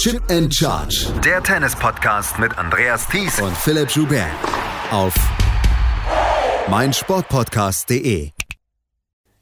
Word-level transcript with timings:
Chip 0.00 0.22
and 0.30 0.50
Charge. 0.54 1.12
Der 1.22 1.42
Tennis-Podcast 1.42 2.38
mit 2.38 2.56
Andreas 2.56 3.06
Thies 3.06 3.38
und 3.38 3.54
Philipp 3.54 3.90
Joubert. 3.90 4.30
Auf 4.90 5.12
meinsportpodcast.de. 6.70 8.30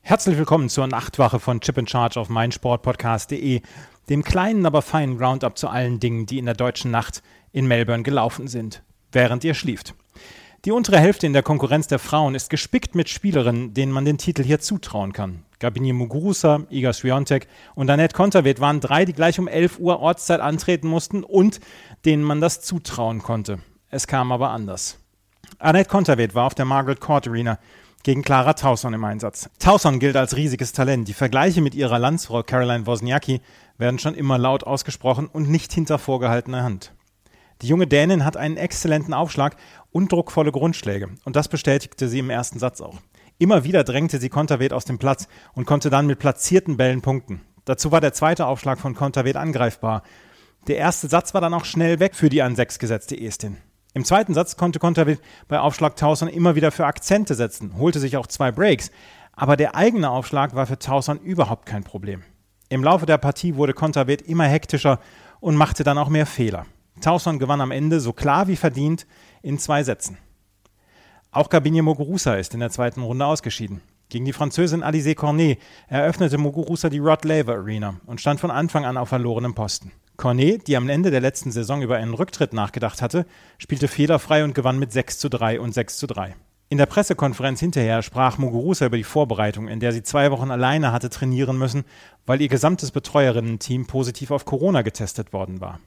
Herzlich 0.01 0.37
willkommen 0.37 0.69
zur 0.69 0.89
Nachtwache 0.89 1.39
von 1.39 1.61
Chip 1.61 1.79
and 1.79 1.89
Charge 1.89 2.19
auf 2.19 2.29
meinsportpodcast.de, 2.29 3.63
dem 4.09 4.25
kleinen, 4.25 4.67
aber 4.67 4.83
feinen 4.83 5.23
Roundup 5.23 5.57
zu 5.57 5.69
allen 5.69 6.01
Dingen, 6.01 6.27
die 6.27 6.39
in 6.39 6.47
der 6.47 6.55
deutschen 6.55 6.91
Nacht 6.91 7.23
in 7.53 7.69
Melbourne 7.69 8.03
gelaufen 8.03 8.49
sind, 8.49 8.83
während 9.13 9.45
ihr 9.45 9.55
schlieft. 9.55 9.95
Die 10.65 10.73
untere 10.73 10.99
Hälfte 10.99 11.29
in 11.29 11.35
der 11.35 11.45
Konkurrenz 11.45 11.87
der 11.87 12.01
Frauen 12.01 12.35
ist 12.35 12.51
gespickt 12.51 12.97
mit 12.97 13.09
Spielerinnen, 13.09 13.75
denen 13.75 13.93
man 13.93 14.05
den 14.05 14.19
Titel 14.19 14.43
hier 14.43 14.59
zutrauen 14.59 15.13
kann. 15.13 15.45
Gabini 15.59 15.93
Muguruza, 15.93 16.61
Iga 16.71 16.93
Swiatek 16.93 17.49
und 17.75 17.91
Annette 17.91 18.15
Konterweht 18.15 18.61
waren 18.61 18.81
drei, 18.81 19.05
die 19.05 19.13
gleich 19.13 19.39
um 19.39 19.49
11 19.49 19.79
Uhr 19.79 20.01
Ortszeit 20.01 20.41
antreten 20.41 20.89
mussten 20.89 21.25
und 21.25 21.61
denen 22.05 22.23
man 22.23 22.41
das 22.41 22.61
zutrauen 22.61 23.23
konnte. 23.23 23.59
Es 23.91 24.07
kam 24.07 24.31
aber 24.31 24.51
anders. 24.51 24.99
Annette 25.59 25.89
Konterweht 25.89 26.35
war 26.35 26.47
auf 26.47 26.55
der 26.55 26.65
Margaret 26.65 27.01
Court 27.01 27.27
Arena 27.27 27.59
gegen 28.05 28.23
Clara 28.23 28.55
Tauson 28.55 28.95
im 28.95 29.05
Einsatz. 29.05 29.51
Tauson 29.59 29.99
gilt 29.99 30.17
als 30.17 30.37
riesiges 30.37 30.73
Talent. 30.73 31.09
Die 31.09 31.15
Vergleiche 31.15 31.61
mit 31.61 31.75
ihrer 31.75 31.99
Landsfrau 31.99 32.43
Caroline 32.43 32.87
Wozniacki 32.87 33.41
werden 33.77 33.99
schon 33.99 34.15
immer 34.15 34.39
laut 34.39 34.65
ausgesprochen 34.65 35.27
und 35.27 35.51
nicht 35.51 35.73
hinter 35.73 35.99
vorgehaltener 35.99 36.63
Hand. 36.63 36.93
Die 37.63 37.67
junge 37.67 37.89
Dänin 37.89 38.25
hat 38.25 38.37
einen 38.37 38.57
exzellenten 38.57 39.13
Aufschlag 39.13 39.57
und 39.91 40.13
druckvolle 40.13 40.53
Grundschläge. 40.53 41.09
Und 41.25 41.35
das 41.35 41.49
bestätigte 41.49 42.09
sie 42.09 42.21
im 42.21 42.31
ersten 42.31 42.61
Satz 42.61 42.81
auch. 42.81 42.99
Immer 43.39 43.63
wieder 43.63 43.85
drängte 43.85 44.19
sie 44.19 44.29
Konterweht 44.29 44.73
aus 44.73 44.85
dem 44.85 44.99
Platz 44.99 45.29
und 45.53 45.65
konnte 45.65 45.91
dann 45.91 46.07
mit 46.07 46.19
platzierten 46.19 46.77
Bällen 46.77 47.03
punkten. 47.03 47.41
Dazu 47.65 47.93
war 47.93 48.01
der 48.01 48.13
zweite 48.13 48.47
Aufschlag 48.47 48.81
von 48.81 48.95
Konterweht 48.97 49.37
angreifbar. 49.37 50.03
Der 50.67 50.77
erste 50.77 51.07
Satz 51.09 51.35
war 51.35 51.41
dann 51.41 51.55
auch 51.55 51.65
schnell 51.65 52.01
weg 52.01 52.17
für 52.17 52.31
die 52.31 52.43
an 52.43 52.57
sechs 52.57 52.81
gesetzte 52.81 53.19
Estin. 53.19 53.59
Im 53.95 54.05
zweiten 54.05 54.35
Satz 54.35 54.57
konnte 54.57 54.81
Konterweht 54.81 55.21
bei 55.47 55.61
Aufschlag 55.61 55.95
Tauson 55.95 56.29
immer 56.29 56.57
wieder 56.57 56.73
für 56.73 56.87
Akzente 56.87 57.35
setzen, 57.35 57.79
holte 57.79 58.01
sich 58.01 58.17
auch 58.17 58.27
zwei 58.27 58.51
Breaks, 58.51 58.91
aber 59.33 59.57
der 59.57 59.77
eigene 59.77 60.11
Aufschlag 60.11 60.57
war 60.57 60.67
für 60.67 60.79
Tauson 60.79 61.21
überhaupt 61.21 61.65
kein 61.65 61.85
Problem. 61.85 62.23
Im 62.69 62.83
Laufe 62.83 63.07
der 63.07 63.19
Partie 63.19 63.55
wurde 63.55 63.73
Konterweht 63.73 64.23
immer 64.23 64.45
hektischer 64.45 64.99
und 65.41 65.57
machte 65.57 65.85
dann 65.85 65.97
auch 65.97 66.09
mehr 66.09 66.27
Fehler. 66.27 66.67
Tauson 67.01 67.39
gewann 67.39 67.61
am 67.61 67.71
Ende 67.71 68.01
so 68.01 68.13
klar 68.13 68.49
wie 68.49 68.57
verdient 68.57 69.07
in 69.43 69.59
zwei 69.59 69.85
Sätzen. 69.85 70.19
Auch 71.39 71.51
Gabinier 71.51 71.85
Muguruza 71.85 72.35
ist 72.35 72.55
in 72.55 72.59
der 72.59 72.71
zweiten 72.71 73.01
Runde 73.01 73.25
ausgeschieden. 73.25 73.81
Gegen 74.09 74.25
die 74.25 74.33
Französin 74.33 74.83
Alizé 74.83 75.15
Cornet 75.15 75.61
eröffnete 75.87 76.37
Muguruza 76.37 76.91
die 76.91 76.99
Rod 76.99 77.25
Laver 77.25 77.55
Arena 77.55 78.01
und 78.07 78.21
stand 78.21 78.41
von 78.41 78.51
Anfang 78.51 78.85
an 78.85 78.97
auf 78.97 79.11
verlorenem 79.11 79.55
Posten. 79.55 79.93
Cornet, 80.17 80.67
die 80.67 80.77
am 80.77 80.89
Ende 80.89 81.13
der 81.13 81.21
letzten 81.21 81.53
Saison 81.53 81.81
über 81.81 81.97
einen 81.97 82.15
Rücktritt 82.15 82.53
nachgedacht 82.53 83.03
hatte, 83.03 83.25
spielte 83.57 83.87
fehlerfrei 83.87 84.43
und 84.43 84.53
gewann 84.53 84.81
mit 84.81 84.91
6 84.91 85.21
zu 85.21 85.29
3 85.29 85.61
und 85.61 85.73
6 85.73 85.99
zu 85.99 86.09
3. 86.09 86.35
In 86.71 86.79
der 86.79 86.87
Pressekonferenz 86.87 87.61
hinterher 87.61 88.03
sprach 88.03 88.39
Muguruza 88.39 88.87
über 88.87 88.97
die 88.97 89.05
Vorbereitung, 89.05 89.69
in 89.69 89.79
der 89.79 89.93
sie 89.93 90.03
zwei 90.03 90.33
Wochen 90.33 90.51
alleine 90.51 90.91
hatte 90.91 91.09
trainieren 91.09 91.57
müssen, 91.57 91.85
weil 92.27 92.43
ihr 92.43 92.49
gesamtes 92.49 92.91
Betreuerinnen-Team 92.91 93.87
positiv 93.87 94.33
auf 94.33 94.45
Corona 94.45 94.83
getestet 94.83 95.33
worden 95.33 95.61
war. 95.61 95.79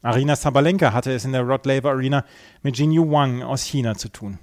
Arina 0.00 0.36
Sabalenka 0.36 0.92
hatte 0.92 1.12
es 1.12 1.24
in 1.24 1.32
der 1.32 1.42
Rod 1.42 1.66
Laver 1.66 1.90
Arena 1.90 2.24
mit 2.62 2.78
Jinyu 2.78 3.10
Wang 3.10 3.42
aus 3.42 3.64
China 3.64 3.96
zu 3.96 4.08
tun. 4.08 4.38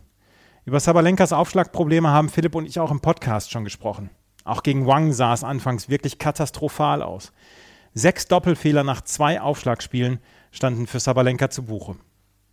Über 0.65 0.81
Sabalenkas 0.81 1.31
Aufschlagprobleme 1.31 2.09
haben 2.09 2.27
Philipp 2.27 2.55
und 2.55 2.65
ich 2.65 2.79
auch 2.79 2.91
im 2.91 2.99
Podcast 2.99 3.51
schon 3.51 3.63
gesprochen. 3.63 4.09
Auch 4.43 4.63
gegen 4.63 4.85
Wang 4.85 5.13
sah 5.13 5.33
es 5.33 5.45
anfangs 5.45 5.87
wirklich 5.87 6.19
katastrophal 6.19 7.01
aus. 7.01 7.31
Sechs 7.93 8.27
Doppelfehler 8.27 8.83
nach 8.83 8.99
zwei 9.01 9.39
Aufschlagspielen 9.39 10.19
standen 10.51 10.87
für 10.87 10.99
Sabalenka 10.99 11.49
zu 11.49 11.63
Buche. 11.63 11.95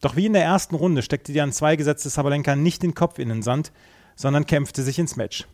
Doch 0.01 0.15
wie 0.15 0.27
in 0.27 0.33
der 0.33 0.45
ersten 0.45 0.77
Runde 0.77 1.03
steckte 1.03 1.33
die 1.33 1.41
an 1.41 1.53
zwei 1.53 1.75
gesetzte 1.75 2.09
Sabalenka 2.09 2.55
nicht 2.55 2.85
den 2.85 2.95
Kopf 2.95 3.19
in 3.19 3.31
den 3.31 3.43
Sand, 3.43 3.73
sondern 4.15 4.47
kämpfte 4.47 4.83
sich 4.83 5.01
ins 5.01 5.17
Match. 5.17 5.49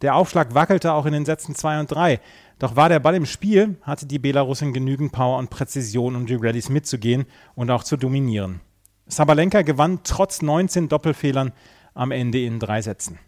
Der 0.00 0.14
Aufschlag 0.14 0.54
wackelte 0.54 0.92
auch 0.92 1.06
in 1.06 1.12
den 1.12 1.24
Sätzen 1.24 1.56
2 1.56 1.80
und 1.80 1.90
3, 1.90 2.20
doch 2.60 2.76
war 2.76 2.88
der 2.88 3.00
Ball 3.00 3.16
im 3.16 3.26
Spiel, 3.26 3.76
hatte 3.82 4.06
die 4.06 4.20
Belarusin 4.20 4.72
genügend 4.72 5.10
Power 5.10 5.38
und 5.38 5.50
Präzision, 5.50 6.14
um 6.14 6.26
die 6.26 6.36
Rallyes 6.36 6.68
mitzugehen 6.68 7.26
und 7.56 7.70
auch 7.70 7.82
zu 7.82 7.96
dominieren. 7.96 8.60
Sabalenka 9.06 9.62
gewann 9.62 10.00
trotz 10.04 10.42
19 10.42 10.88
Doppelfehlern 10.88 11.52
am 11.94 12.12
Ende 12.12 12.40
in 12.40 12.60
drei 12.60 12.80
Sätzen. 12.80 13.18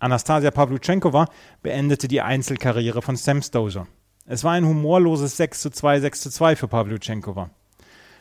Anastasia 0.00 0.50
Pavlyuchenkova 0.50 1.26
beendete 1.62 2.08
die 2.08 2.22
Einzelkarriere 2.22 3.02
von 3.02 3.16
Sam 3.16 3.42
Stosur. 3.42 3.86
Es 4.26 4.44
war 4.44 4.52
ein 4.52 4.66
humorloses 4.66 5.36
6 5.36 5.62
zu 5.62 5.70
2, 5.70 6.00
6 6.00 6.20
zu 6.22 6.30
2 6.30 6.56
für 6.56 6.68
Pavlyuchenkova. 6.68 7.50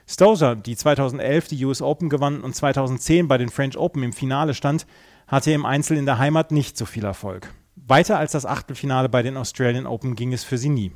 Stosur, 0.08 0.56
die 0.56 0.76
2011 0.76 1.50
die 1.50 1.66
US 1.66 1.82
Open 1.82 2.10
gewann 2.10 2.42
und 2.42 2.56
2010 2.56 3.28
bei 3.28 3.38
den 3.38 3.50
French 3.50 3.78
Open 3.78 4.04
im 4.04 4.14
Finale 4.14 4.54
stand, 4.54 4.88
hatte 5.28 5.52
im 5.52 5.66
Einzel 5.66 5.98
in 5.98 6.06
der 6.06 6.18
Heimat 6.18 6.52
nicht 6.52 6.78
so 6.78 6.86
viel 6.86 7.06
Erfolg. 7.06 7.54
Weiter 7.76 8.18
als 8.18 8.32
das 8.32 8.46
Achtelfinale 8.46 9.10
bei 9.10 9.22
den 9.22 9.38
Australian 9.38 9.86
Open 9.86 10.16
ging 10.16 10.34
es 10.34 10.44
für 10.44 10.58
sie 10.58 10.70
nie. 10.70 10.92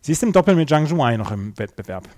Sie 0.00 0.12
ist 0.12 0.22
im 0.22 0.32
Doppel 0.32 0.54
mit 0.54 0.68
Zhang 0.68 0.86
Zhuai 0.86 1.16
noch 1.16 1.30
im 1.30 1.58
Wettbewerb. 1.58 2.08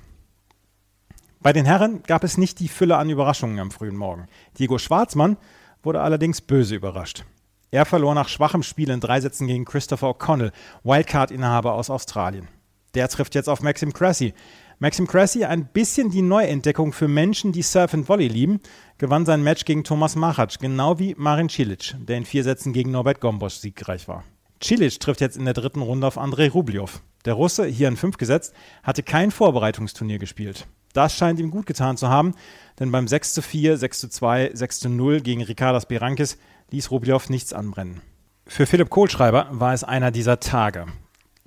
Bei 1.41 1.53
den 1.53 1.67
Herren 1.67 2.03
gab 2.03 2.25
es 2.25 2.39
nicht 2.39 2.59
die 2.61 2.69
Fülle 2.69 2.97
an 2.97 3.11
Überraschungen 3.11 3.61
am 3.61 3.71
frühen 3.71 3.97
Morgen. 3.97 4.27
Diego 4.59 4.79
Schwarzmann 4.79 5.37
wurde 5.83 6.01
allerdings 6.01 6.41
böse 6.41 6.75
überrascht. 6.75 7.25
Er 7.71 7.85
verlor 7.85 8.15
nach 8.15 8.29
schwachem 8.29 8.63
Spiel 8.63 8.91
in 8.91 9.01
drei 9.01 9.21
Sätzen 9.21 9.47
gegen 9.47 9.65
Christopher 9.65 10.09
O'Connell, 10.09 10.53
Wildcard-Inhaber 10.83 11.75
aus 11.75 11.91
Australien. 11.91 12.49
Der 12.95 13.09
trifft 13.09 13.35
jetzt 13.35 13.49
auf 13.49 13.61
Maxim 13.61 13.93
Cressy, 13.93 14.35
Maxim 14.79 15.07
Cressy, 15.07 15.43
ein 15.45 15.65
bisschen 15.65 16.11
die 16.11 16.21
Neuentdeckung 16.21 16.93
für 16.93 17.09
Menschen, 17.09 17.51
die 17.51 17.63
Surf 17.63 17.95
and 17.95 18.11
Volley 18.11 18.29
lieben, 18.29 18.61
gewann 18.99 19.25
sein 19.25 19.43
Match 19.43 19.65
gegen 19.65 19.85
Thomas 19.85 20.17
Machac, 20.17 20.59
genau 20.59 20.99
wie 20.99 21.15
Marin 21.17 21.49
Cilic, 21.49 21.95
der 21.99 22.19
in 22.19 22.27
vier 22.27 22.45
Sätzen 22.45 22.75
gegen 22.75 22.91
Norbert 22.91 23.23
Gombosch 23.23 23.55
siegreich 23.55 24.07
war. 24.07 24.23
Cilic 24.63 25.01
trifft 25.01 25.23
jetzt 25.23 25.39
in 25.39 25.47
der 25.47 25.55
dritten 25.55 25.81
Runde 25.81 26.07
auf 26.07 26.19
Andrei 26.19 26.51
Rublev. 26.51 27.01
Der 27.25 27.33
Russe, 27.33 27.65
hier 27.65 27.89
in 27.89 27.97
fünf 27.97 28.19
gesetzt, 28.19 28.53
hatte 28.83 29.03
kein 29.03 29.31
Vorbereitungsturnier 29.31 30.19
gespielt. 30.19 30.67
Das 30.93 31.17
scheint 31.17 31.41
ihm 31.41 31.51
gut 31.51 31.65
getan 31.65 31.97
zu 31.97 32.11
haben, 32.11 32.35
denn 32.79 32.93
beim 32.93 33.09
6 33.09 33.33
zu 33.33 33.41
4, 33.41 33.79
6 33.79 34.01
zu 34.01 34.09
2, 34.11 34.51
6 34.53 34.81
zu 34.81 34.89
0 34.91 35.23
gegen 35.23 35.43
Ricardas 35.43 35.87
Berankis 35.87 36.37
ließ 36.71 36.91
Rublev 36.91 37.31
nichts 37.31 37.55
anbrennen. 37.55 38.03
Für 38.47 38.67
Philipp 38.67 38.91
Kohlschreiber 38.91 39.49
war 39.53 39.73
es 39.73 39.85
einer 39.85 40.11
dieser 40.11 40.39
Tage. 40.39 40.85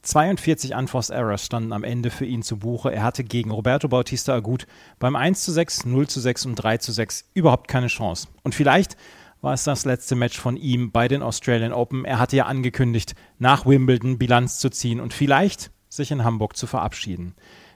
42 0.02 0.76
Unforced 0.76 1.16
Errors 1.16 1.46
standen 1.46 1.74
am 1.74 1.84
Ende 1.84 2.10
für 2.10 2.26
ihn 2.26 2.44
zu 2.44 2.58
Buche. 2.58 2.92
Er 2.92 3.04
hatte 3.04 3.24
gegen 3.24 3.52
Roberto 3.52 3.88
Bautista 3.88 4.34
Agut 4.34 4.66
beim 4.98 5.16
1 5.16 5.44
zu 5.44 5.52
6, 5.52 5.86
0 5.86 6.08
zu 6.08 6.20
6 6.20 6.46
und 6.46 6.56
3 6.56 6.78
zu 6.78 6.92
6 6.92 7.26
überhaupt 7.34 7.68
keine 7.68 7.88
Chance. 7.88 8.28
Und 8.44 8.56
vielleicht 8.56 8.98
war 9.42 9.54
es 9.54 9.64
das 9.64 9.86
letzte 9.86 10.16
Match 10.16 10.38
von 10.38 10.58
ihm 10.58 10.92
bei 10.92 11.08
den 11.08 11.22
Australian 11.22 11.74
Open. 11.74 12.06
Er 12.06 12.20
hatte 12.20 12.36
ja 12.36 12.46
angekündigt, 12.46 13.16
nach 13.38 13.66
Wimbledon 13.66 14.18
Bilanz 14.18 14.60
zu 14.60 14.70
ziehen 14.70 15.00
und 15.00 15.14
vielleicht 15.14 15.72
sich 15.90 16.12
in 16.12 16.24
Hamburg 16.24 16.56
zu 16.56 16.68
verabschieden. 16.68 17.36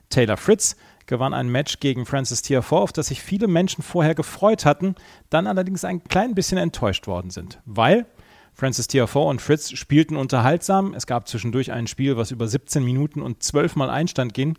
Taylor 0.10 0.38
Fritz 0.38 0.76
gewann 1.06 1.34
ein 1.34 1.50
Match 1.50 1.80
gegen 1.80 2.06
Francis 2.06 2.42
Tiafoe, 2.42 2.80
auf 2.80 2.94
das 2.94 3.08
sich 3.08 3.22
viele 3.22 3.48
Menschen 3.48 3.84
vorher 3.84 4.16
gefreut 4.16 4.66
hatten, 4.66 4.96
dann 5.30 5.48
allerdings 5.48 5.84
ein 5.84 6.04
klein 6.04 6.36
bisschen 6.36 6.58
enttäuscht 6.58 7.08
worden 7.08 7.30
sind, 7.30 7.60
weil 7.66 8.06
Francis 8.54 8.88
Tiafoe 8.88 9.30
und 9.30 9.42
Fritz 9.42 9.72
spielten 9.72 10.16
unterhaltsam. 10.16 10.94
Es 10.94 11.08
gab 11.08 11.28
zwischendurch 11.28 11.72
ein 11.72 11.88
Spiel, 11.88 12.18
was 12.18 12.32
über 12.32 12.48
17 12.48 12.84
Minuten 12.84 13.22
und 13.22 13.42
12 13.42 13.76
Mal 13.76 13.90
Einstand 13.90 14.34
ging. 14.34 14.56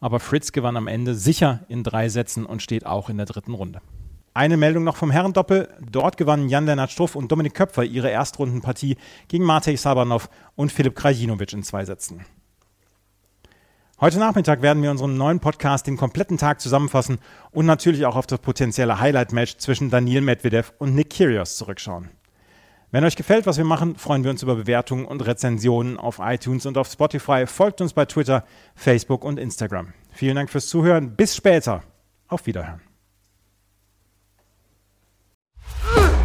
Aber 0.00 0.20
Fritz 0.20 0.52
gewann 0.52 0.76
am 0.76 0.86
Ende 0.86 1.14
sicher 1.14 1.60
in 1.68 1.82
drei 1.82 2.08
Sätzen 2.10 2.44
und 2.44 2.62
steht 2.62 2.84
auch 2.84 3.08
in 3.08 3.16
der 3.16 3.26
dritten 3.26 3.54
Runde. 3.54 3.80
Eine 4.34 4.56
Meldung 4.56 4.84
noch 4.84 4.96
vom 4.96 5.10
Herrendoppel. 5.10 5.68
Dort 5.80 6.16
gewannen 6.16 6.48
Jan-Lennart 6.48 6.90
Struff 6.90 7.14
und 7.14 7.30
Dominik 7.30 7.54
Köpfer 7.54 7.84
ihre 7.84 8.10
Erstrundenpartie 8.10 8.96
gegen 9.28 9.44
Matej 9.44 9.76
Sabanov 9.76 10.28
und 10.56 10.72
Filip 10.72 10.96
Krajinovic 10.96 11.52
in 11.52 11.62
zwei 11.62 11.84
Sätzen. 11.84 12.26
Heute 14.00 14.18
Nachmittag 14.18 14.60
werden 14.60 14.82
wir 14.82 14.90
unseren 14.90 15.16
neuen 15.16 15.38
Podcast 15.38 15.86
den 15.86 15.96
kompletten 15.96 16.36
Tag 16.36 16.60
zusammenfassen 16.60 17.18
und 17.52 17.64
natürlich 17.64 18.04
auch 18.04 18.16
auf 18.16 18.26
das 18.26 18.40
potenzielle 18.40 18.98
Highlight-Match 18.98 19.58
zwischen 19.58 19.88
Daniel 19.88 20.20
Medvedev 20.20 20.72
und 20.78 20.94
Nick 20.96 21.10
Kyrgios 21.10 21.56
zurückschauen. 21.56 22.10
Wenn 22.94 23.02
euch 23.02 23.16
gefällt, 23.16 23.44
was 23.44 23.56
wir 23.56 23.64
machen, 23.64 23.96
freuen 23.96 24.22
wir 24.22 24.30
uns 24.30 24.44
über 24.44 24.54
Bewertungen 24.54 25.04
und 25.04 25.26
Rezensionen 25.26 25.98
auf 25.98 26.20
iTunes 26.22 26.64
und 26.64 26.78
auf 26.78 26.86
Spotify. 26.86 27.44
Folgt 27.44 27.80
uns 27.80 27.92
bei 27.92 28.04
Twitter, 28.04 28.44
Facebook 28.76 29.24
und 29.24 29.40
Instagram. 29.40 29.92
Vielen 30.12 30.36
Dank 30.36 30.48
fürs 30.48 30.68
Zuhören. 30.68 31.16
Bis 31.16 31.34
später. 31.34 31.82
Auf 32.28 32.46
Wiederhören. 32.46 32.80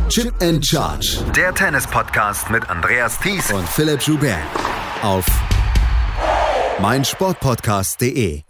Chip 0.09 0.31
and 0.43 0.63
Charge. 0.63 1.23
Der 1.35 1.55
Tennis-Podcast 1.55 2.51
mit 2.51 2.69
Andreas 2.69 3.19
Thies 3.19 3.51
und 3.51 3.67
Philipp 3.67 4.03
Joubert. 4.03 4.37
Auf 5.01 5.25
meinsportpodcast.de. 6.79 8.43